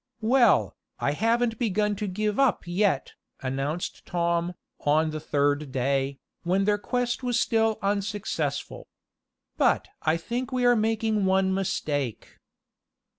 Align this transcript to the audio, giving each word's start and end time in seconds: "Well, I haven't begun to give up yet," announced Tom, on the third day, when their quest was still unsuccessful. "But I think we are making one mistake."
"Well, 0.21 0.75
I 0.99 1.11
haven't 1.11 1.59
begun 1.59 1.95
to 1.97 2.07
give 2.07 2.39
up 2.39 2.63
yet," 2.65 3.13
announced 3.41 4.03
Tom, 4.03 4.55
on 4.79 5.11
the 5.11 5.19
third 5.19 5.71
day, 5.71 6.17
when 6.41 6.65
their 6.65 6.79
quest 6.79 7.21
was 7.21 7.39
still 7.39 7.77
unsuccessful. 7.83 8.87
"But 9.57 9.89
I 10.01 10.17
think 10.17 10.51
we 10.51 10.65
are 10.65 10.75
making 10.75 11.25
one 11.25 11.53
mistake." 11.53 12.39